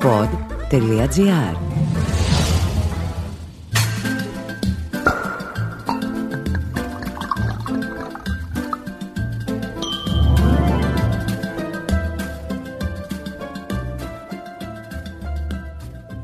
pod.gr 0.00 1.56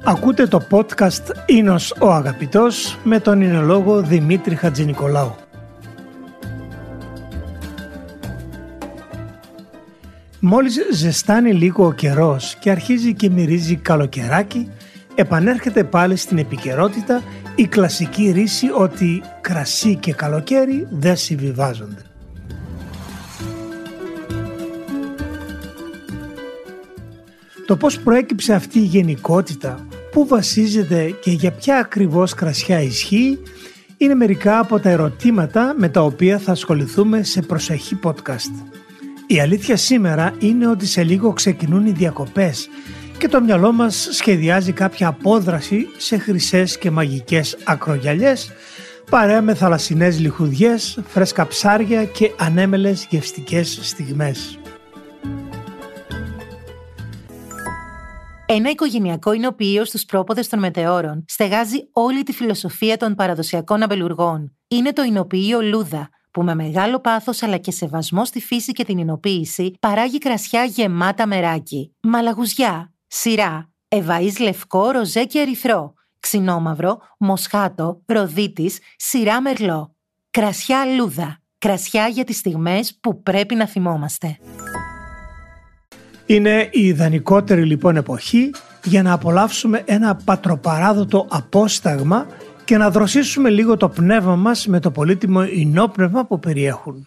Ακούτε 0.05 0.47
το 0.47 0.63
podcast 0.71 1.23
«Ίνος 1.47 1.95
ο 2.01 2.13
Αγαπητός» 2.13 2.99
με 3.05 3.21
τον 3.21 3.41
εινολόγο 3.41 4.03
Δημήτρη 4.03 4.55
Χατζηνικολάου. 4.55 5.48
Μόλις 10.51 10.79
ζεστάνει 10.91 11.53
λίγο 11.53 11.87
ο 11.87 11.93
καιρός 11.93 12.57
και 12.61 12.71
αρχίζει 12.71 13.15
και 13.15 13.31
μυρίζει 13.31 13.77
καλοκαιράκι, 13.77 14.71
επανέρχεται 15.15 15.85
πάλι 15.85 16.17
στην 16.17 16.39
επικαιρότητα 16.39 17.23
η 17.55 17.67
κλασική 17.67 18.31
ρίση 18.31 18.67
ότι 18.75 19.23
κρασί 19.41 19.97
και 19.97 20.13
καλοκαίρι 20.13 20.87
δεν 20.91 21.17
συμβιβάζονται. 21.17 22.03
Το 27.67 27.77
πώς 27.77 27.99
προέκυψε 27.99 28.55
αυτή 28.55 28.79
η 28.79 28.83
γενικότητα, 28.83 29.87
πού 30.13 30.27
βασίζεται 30.27 31.11
και 31.21 31.31
για 31.31 31.53
ποια 31.53 31.77
ακριβώς 31.77 32.35
κρασιά 32.35 32.81
ισχύει, 32.81 33.39
είναι 33.97 34.15
μερικά 34.15 34.59
από 34.59 34.81
τα 34.81 34.91
ερωτήματα 34.91 35.75
με 35.77 35.89
τα 35.89 36.03
οποία 36.03 36.39
θα 36.39 36.53
ασχοληθούμε 36.53 37.23
σε 37.23 37.43
προσεχή 37.43 37.99
podcast. 38.03 38.79
Η 39.31 39.41
αλήθεια 39.41 39.77
σήμερα 39.77 40.35
είναι 40.39 40.67
ότι 40.67 40.87
σε 40.87 41.03
λίγο 41.03 41.33
ξεκινούν 41.33 41.87
οι 41.87 41.91
διακοπές 41.91 42.69
και 43.19 43.29
το 43.29 43.41
μυαλό 43.41 43.73
μας 43.73 44.09
σχεδιάζει 44.11 44.73
κάποια 44.73 45.09
απόδραση 45.09 45.87
σε 45.97 46.19
χρυσές 46.19 46.79
και 46.79 46.91
μαγικές 46.91 47.57
ακρογιαλιές 47.65 48.51
παρέα 49.11 49.43
με 49.43 49.55
θαλασσινές 49.55 50.21
λιχουδιές, 50.21 50.99
φρέσκα 51.07 51.47
ψάρια 51.47 52.05
και 52.05 52.33
ανέμελες 52.39 53.07
γευστικές 53.11 53.79
στιγμές. 53.83 54.59
Ένα 58.47 58.71
οικογενειακό 58.71 59.33
εινοποιείο 59.33 59.85
στους 59.85 60.05
πρόποδες 60.05 60.49
των 60.49 60.59
μετεώρων 60.59 61.25
στεγάζει 61.29 61.89
όλη 61.93 62.23
τη 62.23 62.33
φιλοσοφία 62.33 62.97
των 62.97 63.15
παραδοσιακών 63.15 63.83
αμπελουργών. 63.83 64.57
Είναι 64.69 64.93
το 64.93 65.03
εινοποιείο 65.03 65.61
Λούδα, 65.61 66.09
που 66.31 66.43
με 66.43 66.55
μεγάλο 66.55 67.01
πάθος 67.01 67.43
αλλά 67.43 67.57
και 67.57 67.71
σεβασμό 67.71 68.25
στη 68.25 68.41
φύση 68.41 68.73
και 68.73 68.85
την 68.85 68.99
εινοποίηση 68.99 69.75
παράγει 69.81 70.19
κρασιά 70.19 70.65
γεμάτα 70.65 71.27
μεράκι. 71.27 71.93
Μαλαγουζιά, 72.01 72.93
σειρά, 73.07 73.71
ευαή 73.89 74.33
λευκό, 74.41 74.91
ροζέ 74.91 75.25
και 75.25 75.39
ερυθρό, 75.39 75.95
ξινόμαυρο, 76.21 76.99
μοσχάτο, 77.19 78.03
ροδίτης, 78.07 78.79
σειρά 78.97 79.41
μερλό. 79.41 79.95
Κρασιά 80.31 80.85
λούδα. 80.85 81.39
Κρασιά 81.59 82.09
για 82.09 82.25
τις 82.25 82.37
στιγμές 82.37 82.99
που 83.01 83.23
πρέπει 83.23 83.55
να 83.55 83.67
θυμόμαστε. 83.67 84.39
Είναι 86.27 86.69
η 86.73 86.81
ιδανικότερη 86.81 87.65
λοιπόν 87.65 87.97
εποχή 87.97 88.51
για 88.85 89.03
να 89.03 89.13
απολαύσουμε 89.13 89.83
ένα 89.87 90.17
πατροπαράδοτο 90.25 91.27
απόσταγμα 91.31 92.27
και 92.69 92.77
να 92.77 92.91
δροσίσουμε 92.91 93.51
λίγο 93.51 93.77
το 93.77 93.89
πνεύμα 93.89 94.37
μας 94.37 94.67
με 94.67 94.81
το 94.81 94.91
πολύτιμο 94.91 95.43
ινόπνευμα 95.45 96.25
που 96.25 96.39
περιέχουν. 96.39 97.07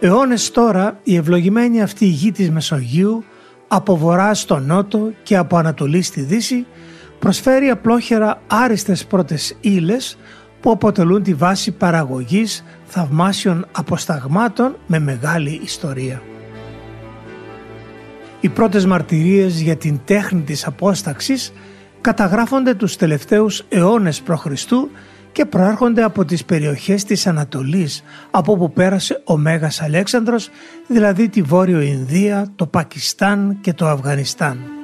Αιώνες 0.00 0.50
τώρα 0.50 1.00
η 1.02 1.16
ευλογημένη 1.16 1.82
αυτή 1.82 2.04
η 2.04 2.08
γη 2.08 2.32
της 2.32 2.50
Μεσογείου 2.50 3.24
από 3.68 3.96
βορρά 3.96 4.34
στο 4.34 4.58
νότο 4.58 5.12
και 5.22 5.36
από 5.36 5.56
ανατολή 5.56 6.02
στη 6.02 6.20
δύση 6.20 6.66
προσφέρει 7.18 7.68
απλόχερα 7.68 8.40
άριστες 8.46 9.06
πρώτες 9.06 9.56
ύλες 9.60 10.18
που 10.60 10.70
αποτελούν 10.70 11.22
τη 11.22 11.34
βάση 11.34 11.72
παραγωγής 11.72 12.64
θαυμάσιων 12.84 13.66
αποσταγμάτων 13.72 14.76
με 14.86 14.98
μεγάλη 14.98 15.60
ιστορία. 15.64 16.22
Οι 18.40 18.48
πρώτες 18.48 18.86
μαρτυρίες 18.86 19.60
για 19.60 19.76
την 19.76 20.00
τέχνη 20.04 20.40
της 20.40 20.66
απόσταξης 20.66 21.52
καταγράφονται 22.00 22.74
τους 22.74 22.96
τελευταίους 22.96 23.62
αιώνες 23.68 24.20
π.Χ. 24.20 24.46
και 25.32 25.44
προέρχονται 25.44 26.02
από 26.02 26.24
τις 26.24 26.44
περιοχές 26.44 27.04
της 27.04 27.26
Ανατολής 27.26 28.02
από 28.30 28.52
όπου 28.52 28.72
πέρασε 28.72 29.22
ο 29.24 29.36
Μέγας 29.36 29.82
Αλέξανδρος, 29.82 30.50
δηλαδή 30.86 31.28
τη 31.28 31.42
Βόρειο 31.42 31.80
Ινδία, 31.80 32.46
το 32.56 32.66
Πακιστάν 32.66 33.58
και 33.60 33.72
το 33.72 33.86
Αφγανιστάν. 33.88 34.75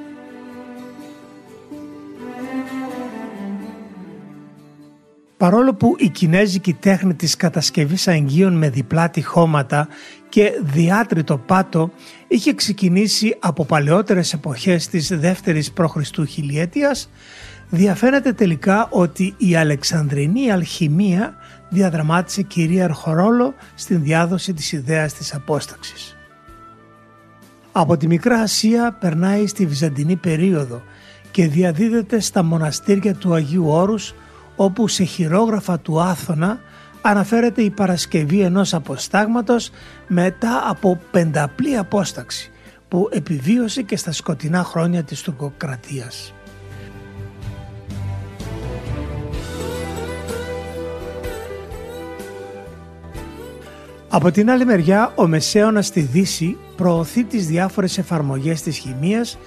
Παρόλο 5.43 5.73
που 5.73 5.95
η 5.97 6.09
κινέζικη 6.09 6.73
τέχνη 6.73 7.13
της 7.13 7.35
κατασκευής 7.35 8.07
αγγείων 8.07 8.53
με 8.53 8.69
διπλά 8.69 9.09
τυχώματα 9.09 9.87
και 10.29 10.51
διάτριτο 10.61 11.37
πάτο 11.37 11.91
είχε 12.27 12.53
ξεκινήσει 12.53 13.35
από 13.39 13.65
παλαιότερες 13.65 14.33
εποχές 14.33 14.87
της 14.87 15.07
δεύτερης 15.07 15.71
π.Χ. 15.71 15.97
χιλιέτιας, 16.27 17.09
διαφαίνεται 17.69 18.33
τελικά 18.33 18.87
ότι 18.89 19.33
η 19.37 19.55
Αλεξανδρινή 19.55 20.51
αλχημία 20.51 21.35
διαδραμάτισε 21.69 22.41
κυρίαρχο 22.41 23.13
ρόλο 23.13 23.53
στην 23.75 24.03
διάδοση 24.03 24.53
της 24.53 24.71
ιδέας 24.71 25.13
της 25.13 25.33
απόσταξης. 25.33 26.17
Από 27.71 27.97
τη 27.97 28.07
Μικρά 28.07 28.39
Ασία 28.39 28.97
περνάει 28.99 29.47
στη 29.47 29.65
Βυζαντινή 29.65 30.15
περίοδο 30.15 30.83
και 31.31 31.47
διαδίδεται 31.47 32.19
στα 32.19 32.43
μοναστήρια 32.43 33.15
του 33.15 33.33
Αγίου 33.33 33.67
Όρους 33.67 34.13
όπου 34.55 34.87
σε 34.87 35.03
χειρόγραφα 35.03 35.79
του 35.79 36.01
Άθωνα 36.01 36.59
αναφέρεται 37.01 37.61
η 37.61 37.69
Παρασκευή 37.69 38.41
ενός 38.41 38.73
αποστάγματος 38.73 39.69
μετά 40.07 40.63
από 40.67 40.99
πενταπλή 41.11 41.77
απόσταξη 41.77 42.51
που 42.87 43.09
επιβίωσε 43.11 43.81
και 43.81 43.97
στα 43.97 44.11
σκοτεινά 44.11 44.63
χρόνια 44.63 45.03
της 45.03 45.21
τουρκοκρατίας. 45.21 46.33
Από 54.09 54.31
την 54.31 54.49
άλλη 54.49 54.65
μεριά, 54.65 55.11
ο 55.15 55.27
Μεσαίωνας 55.27 55.85
στη 55.85 55.99
Δύση 55.99 56.57
προωθεί 56.75 57.23
τις 57.23 57.47
διάφορες 57.47 57.97
εφαρμογές 57.97 58.61
της 58.61 58.77
χημείας, 58.77 59.37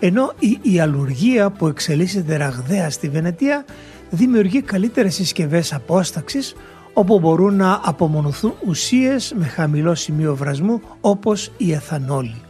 ενώ 0.00 0.32
η 0.38 0.58
ιαλουργία 0.62 1.50
που 1.50 1.66
εξελίσσεται 1.66 2.36
ραγδαία 2.36 2.90
στη 2.90 3.08
Βενετία 3.08 3.64
δημιουργεί 4.10 4.62
καλύτερες 4.62 5.14
συσκευές 5.14 5.72
απόσταξης 5.72 6.54
όπου 6.92 7.18
μπορούν 7.18 7.56
να 7.56 7.80
απομονωθούν 7.84 8.52
ουσίες 8.66 9.34
με 9.36 9.44
χαμηλό 9.44 9.94
σημείο 9.94 10.36
βρασμού 10.36 10.80
όπως 11.00 11.52
η 11.56 11.72
εθανόλη. 11.72 12.40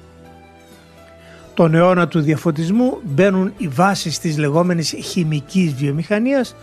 Τον 1.55 1.75
αιώνα 1.75 2.09
του 2.09 2.21
διαφωτισμού 2.21 2.99
μπαίνουν 3.05 3.53
οι 3.57 3.69
βάσεις 3.69 4.19
της 4.19 4.39
λεγόμενης 4.39 4.95
χημικής 5.03 5.75
βιομηχανίας 5.75 6.57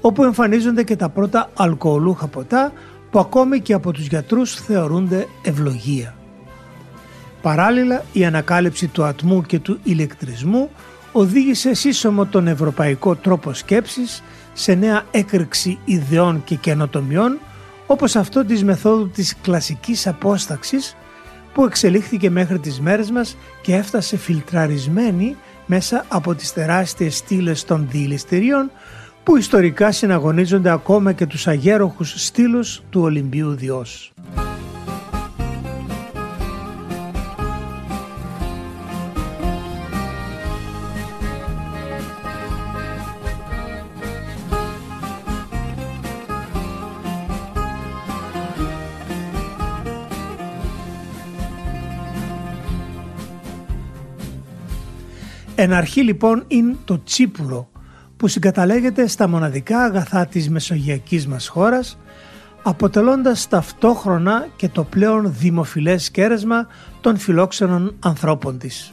όπου 0.00 0.24
εμφανίζονται 0.24 0.82
και 0.82 0.96
τα 0.96 1.08
πρώτα 1.08 1.50
αλκοολούχα 1.56 2.26
ποτά 2.26 2.72
που 3.10 3.18
ακόμη 3.18 3.60
και 3.60 3.72
από 3.72 3.92
τους 3.92 4.06
γιατρούς 4.06 4.54
θεωρούνται 4.54 5.26
ευλογία. 5.42 6.14
Παράλληλα 7.42 8.04
η 8.12 8.24
ανακάλυψη 8.24 8.86
του 8.86 9.04
ατμού 9.04 9.42
και 9.42 9.58
του 9.58 9.78
ηλεκτρισμού 9.82 10.70
οδήγησε 11.12 11.74
σύσσωμο 11.74 12.26
τον 12.26 12.46
ευρωπαϊκό 12.46 13.16
τρόπο 13.16 13.52
σκέψης 13.52 14.22
σε 14.52 14.74
νέα 14.74 15.02
έκρηξη 15.10 15.78
ιδεών 15.84 16.44
και 16.44 16.54
καινοτομιών 16.54 17.38
όπως 17.86 18.16
αυτό 18.16 18.44
της 18.44 18.64
μεθόδου 18.64 19.08
της 19.08 19.36
κλασικής 19.42 20.06
απόσταξης 20.06 20.96
που 21.52 21.64
εξελίχθηκε 21.64 22.30
μέχρι 22.30 22.58
τις 22.58 22.80
μέρες 22.80 23.10
μας 23.10 23.36
και 23.62 23.74
έφτασε 23.74 24.16
φιλτραρισμένη 24.16 25.36
μέσα 25.66 26.04
από 26.08 26.34
τις 26.34 26.52
τεράστιες 26.52 27.16
στήλες 27.16 27.64
των 27.64 27.88
διηληστηρίων 27.90 28.70
που 29.22 29.36
ιστορικά 29.36 29.92
συναγωνίζονται 29.92 30.70
ακόμα 30.70 31.12
και 31.12 31.26
τους 31.26 31.46
αγέροχους 31.46 32.24
στήλους 32.24 32.82
του 32.90 33.00
Ολυμπίου 33.00 33.54
Διός. 33.54 34.12
Εν 55.62 55.72
αρχή 55.72 56.02
λοιπόν 56.02 56.44
είναι 56.48 56.76
το 56.84 57.02
τσίπουρο 57.02 57.68
που 58.16 58.28
συγκαταλέγεται 58.28 59.06
στα 59.06 59.28
μοναδικά 59.28 59.82
αγαθά 59.82 60.26
της 60.26 60.50
μεσογειακής 60.50 61.26
μας 61.26 61.48
χώρας 61.48 61.98
αποτελώντας 62.62 63.48
ταυτόχρονα 63.48 64.48
και 64.56 64.68
το 64.68 64.84
πλέον 64.84 65.34
δημοφιλές 65.38 66.10
κέρασμα 66.10 66.66
των 67.00 67.16
φιλόξενων 67.16 67.96
ανθρώπων 67.98 68.58
της. 68.58 68.92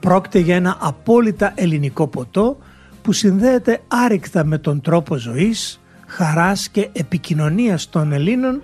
Πρόκειται 0.00 0.38
για 0.38 0.56
ένα 0.56 0.76
απόλυτα 0.80 1.52
ελληνικό 1.54 2.06
ποτό 2.06 2.58
που 3.02 3.12
συνδέεται 3.12 3.80
άρρηκτα 3.88 4.44
με 4.44 4.58
τον 4.58 4.80
τρόπο 4.80 5.16
ζωής, 5.16 5.80
χαράς 6.06 6.68
και 6.68 6.88
επικοινωνίας 6.92 7.88
των 7.88 8.12
Ελλήνων 8.12 8.62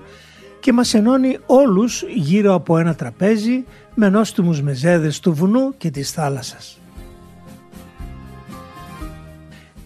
και 0.62 0.72
μας 0.72 0.94
ενώνει 0.94 1.38
όλους 1.46 2.04
γύρω 2.14 2.54
από 2.54 2.78
ένα 2.78 2.94
τραπέζι 2.94 3.64
με 3.94 4.08
νόστιμους 4.08 4.62
μεζέδες 4.62 5.20
του 5.20 5.32
βουνού 5.34 5.76
και 5.76 5.90
της 5.90 6.10
θάλασσας. 6.10 6.78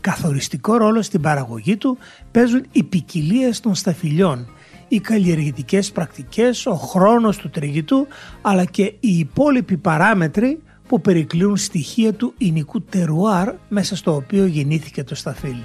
Καθοριστικό 0.01 0.77
ρόλο 0.77 1.03
στην 1.03 1.21
παραγωγή 1.21 1.77
του 1.77 1.99
παίζουν 2.31 2.67
οι 2.73 2.83
ποικιλίε 2.83 3.51
των 3.63 3.75
σταφυλιών, 3.75 4.49
οι 4.89 5.01
καλλιεργητικές 5.01 5.93
πρακτικές, 5.93 6.67
ο 6.67 6.75
χρόνος 6.75 7.37
του 7.37 7.51
τριγητού 7.51 8.07
αλλά 8.43 8.65
και 8.65 8.83
οι 8.83 9.19
υπόλοιποι 9.19 9.77
παράμετροι 9.77 10.63
που 10.89 11.01
περικλείουν 11.01 11.57
στοιχεία 11.57 12.13
του 12.13 12.35
ηνικού 12.39 12.83
τερουάρ 12.83 13.55
μέσα 13.69 13.97
στο 13.97 14.15
οποίο 14.15 14.47
γεννήθηκε 14.47 15.05
το 15.05 15.15
σταφύλι. 15.15 15.65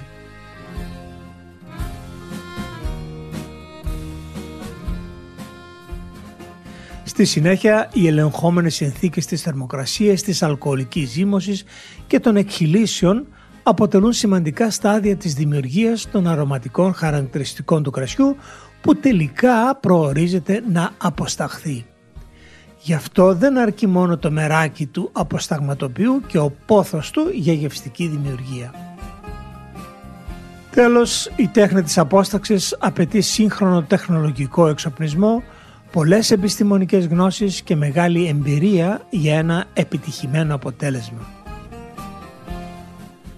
Στη 7.22 7.30
συνέχεια, 7.30 7.88
οι 7.92 8.06
ελεγχόμενες 8.06 8.74
συνθήκες 8.74 9.26
της 9.26 9.42
θερμοκρασίας, 9.42 10.22
της 10.22 10.42
αλκοολικής 10.42 11.10
ζύμωσης 11.10 11.64
και 12.06 12.20
των 12.20 12.36
εκχυλήσεων 12.36 13.26
αποτελούν 13.62 14.12
σημαντικά 14.12 14.70
στάδια 14.70 15.16
της 15.16 15.34
δημιουργίας 15.34 16.10
των 16.10 16.26
αρωματικών 16.26 16.94
χαρακτηριστικών 16.94 17.82
του 17.82 17.90
κρασιού 17.90 18.36
που 18.80 18.96
τελικά 18.96 19.76
προορίζεται 19.76 20.62
να 20.72 20.90
αποσταχθεί. 20.98 21.86
Γι' 22.80 22.94
αυτό 22.94 23.34
δεν 23.34 23.58
αρκεί 23.58 23.86
μόνο 23.86 24.18
το 24.18 24.30
μεράκι 24.30 24.86
του 24.86 25.08
αποσταγματοποιού 25.12 26.22
και 26.26 26.38
ο 26.38 26.52
πόθος 26.66 27.10
του 27.10 27.30
για 27.34 27.52
γευστική 27.52 28.06
δημιουργία. 28.06 28.74
Τέλος, 30.70 31.30
η 31.36 31.48
τέχνη 31.48 31.82
της 31.82 31.98
απόσταξης 31.98 32.76
απαιτεί 32.78 33.20
σύγχρονο 33.20 33.82
τεχνολογικό 33.82 34.66
εξοπλισμό, 34.66 35.42
πολλές 35.92 36.30
επιστημονικές 36.30 37.06
γνώσεις 37.06 37.62
και 37.62 37.76
μεγάλη 37.76 38.26
εμπειρία 38.26 39.06
για 39.10 39.38
ένα 39.38 39.64
επιτυχημένο 39.74 40.54
αποτέλεσμα. 40.54 41.26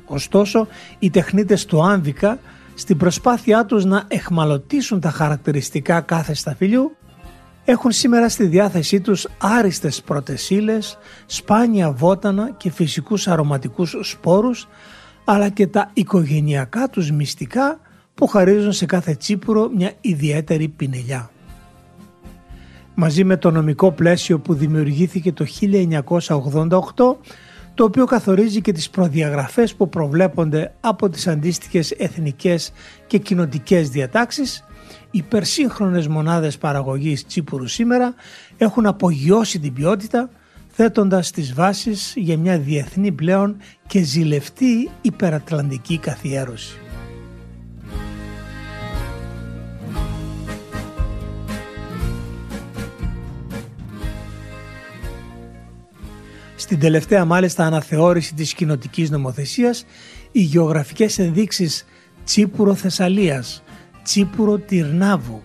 Ωστόσο, 0.07 0.67
οι 0.99 1.11
τεχνίτες 1.11 1.65
του 1.65 1.85
Άμβικα 1.85 2.39
στην 2.75 2.97
προσπάθειά 2.97 3.65
τους 3.65 3.85
να 3.85 4.05
εχμαλωτήσουν 4.09 5.01
τα 5.01 5.11
χαρακτηριστικά 5.11 6.01
κάθε 6.01 6.35
σταφυλιού 6.35 6.97
έχουν 7.65 7.93
σήμερα 7.93 8.29
στη 8.29 8.47
διάθεσή 8.47 9.01
τους 9.01 9.29
άριστες 9.39 10.03
πρωτεσίλες, 10.03 10.99
σπάνια 11.27 11.91
βότανα 11.91 12.51
και 12.57 12.71
φυσικούς 12.71 13.29
αρωματικούς 13.29 13.97
σπόρους 14.01 14.69
αλλά 15.25 15.49
και 15.49 15.67
τα 15.67 15.91
οικογενειακά 15.93 16.89
τους 16.89 17.11
μυστικά 17.11 17.81
που 18.15 18.27
χαρίζουν 18.27 18.73
σε 18.73 18.87
κάθε 18.87 19.15
τσίπουρο 19.15 19.71
μια 19.75 19.93
ιδιαίτερη 20.01 20.69
πινελιά. 20.69 21.31
Μαζί 22.95 23.25
με 23.25 23.37
το 23.37 23.51
νομικό 23.51 23.93
πλαίσιο 23.93 24.39
που 24.39 24.55
δημιουργήθηκε 24.55 25.33
το 25.33 25.47
1988 25.61 27.17
το 27.75 27.85
οποίο 27.85 28.05
καθορίζει 28.05 28.61
και 28.61 28.73
τις 28.73 28.91
προδιαγραφές 28.91 29.75
που 29.75 29.89
προβλέπονται 29.89 30.75
από 30.81 31.09
τις 31.09 31.27
αντίστοιχες 31.27 31.91
εθνικές 31.91 32.73
και 33.07 33.19
κοινοτικές 33.19 33.89
διατάξεις, 33.89 34.65
οι 35.11 35.19
υπερσύγχρονες 35.19 36.09
μονάδες 36.09 36.59
παραγωγής 36.59 37.27
τσίπουρου 37.27 37.67
σήμερα 37.67 38.15
έχουν 38.57 38.87
απογειώσει 38.87 39.59
την 39.59 39.73
ποιότητα 39.73 40.31
θέτοντας 40.69 41.31
τις 41.31 41.55
βάσεις 41.55 42.13
για 42.17 42.39
μια 42.39 42.59
διεθνή 42.59 43.13
πλέον 43.13 43.57
και 43.87 44.03
ζηλευτή 44.03 44.91
υπερατλαντική 45.01 45.99
καθιέρωση. 45.99 46.84
Στην 56.57 56.79
τελευταία 56.79 57.25
μάλιστα 57.25 57.65
αναθεώρηση 57.65 58.35
της 58.35 58.55
κοινοτικής 58.55 59.11
νομοθεσίας, 59.11 59.85
οι 60.33 60.41
γεωγραφικές 60.41 61.19
ενδείξεις 61.19 61.87
Τσίπουρο 62.25 62.75
Θεσσαλίας, 62.75 63.63
Τσίπουρο 64.03 64.59
Τυρνάβου, 64.59 65.43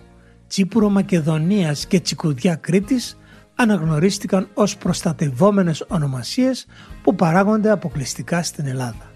Τσίπουρο 0.48 0.88
Μακεδονίας 0.88 1.86
και 1.86 2.00
Τσικουδιά 2.00 2.54
Κρήτης 2.54 3.18
αναγνωρίστηκαν 3.54 4.48
ως 4.54 4.76
προστατευόμενες 4.76 5.84
ονομασίες 5.88 6.66
που 7.02 7.14
παράγονται 7.14 7.70
αποκλειστικά 7.70 8.42
στην 8.42 8.66
Ελλάδα. 8.66 9.10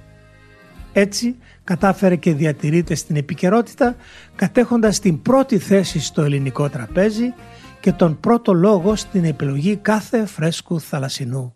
Έτσι 0.92 1.36
κατάφερε 1.64 2.16
και 2.16 2.34
διατηρείται 2.34 2.94
στην 2.94 3.16
επικαιρότητα 3.16 3.96
κατέχοντας 4.36 4.98
την 4.98 5.22
πρώτη 5.22 5.58
θέση 5.58 6.00
στο 6.00 6.22
ελληνικό 6.22 6.68
τραπέζι 6.68 7.34
και 7.80 7.92
τον 7.92 8.20
πρώτο 8.20 8.52
λόγο 8.52 8.96
στην 8.96 9.24
επιλογή 9.24 9.76
κάθε 9.76 10.26
φρέσκου 10.26 10.80
θαλασσινού. 10.80 11.54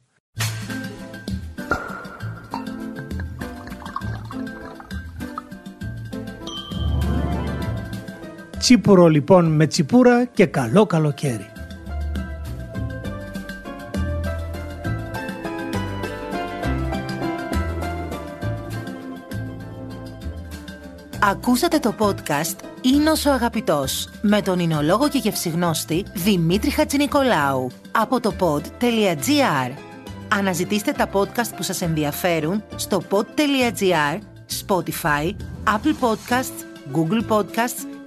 Τσίπουρο 8.59 9.07
λοιπόν 9.07 9.45
με 9.45 9.67
τσιπούρα 9.67 10.25
και 10.25 10.47
καλό 10.47 10.87
καλοκαίρι. 10.87 11.51
Ακούσατε 21.23 21.79
το 21.79 21.95
podcast 21.99 22.57
«Ίνος 22.81 23.27
ο 23.27 23.33
Αγαπητός» 23.33 24.09
με 24.23 24.43
τον 24.43 24.59
εινολόγο 24.59 25.09
και 25.09 25.19
γευσιγνώστη 25.19 26.05
Δημήτρη 26.15 26.71
Χατζηνικολάου 26.71 27.71
από 27.91 28.21
το 28.21 28.35
pod.gr. 28.41 29.71
Αναζητήστε 30.29 30.93
τα 30.93 31.11
podcast 31.13 31.57
που 31.57 31.63
σας 31.63 31.83
ενδιαφέρουν 31.83 32.63
στο 32.77 33.03
pod.gr, 33.11 34.19
Spotify, 34.67 35.35
Apple 35.65 35.95
Podcasts, 36.01 36.65
Google 36.93 37.29
Podcasts 37.29 37.98